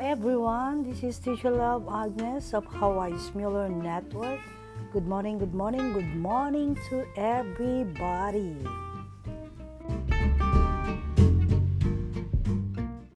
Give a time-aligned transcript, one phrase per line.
[0.00, 4.38] everyone, this is Teacher Love Agnes of Hawaii's Miller Network.
[4.92, 8.56] Good morning, good morning, good morning to everybody.